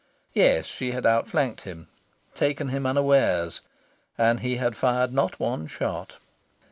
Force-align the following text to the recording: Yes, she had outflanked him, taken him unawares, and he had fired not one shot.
Yes, 0.33 0.65
she 0.65 0.93
had 0.93 1.05
outflanked 1.05 1.61
him, 1.61 1.87
taken 2.33 2.69
him 2.69 2.87
unawares, 2.87 3.61
and 4.17 4.39
he 4.39 4.55
had 4.55 4.75
fired 4.75 5.13
not 5.13 5.39
one 5.39 5.67
shot. 5.67 6.15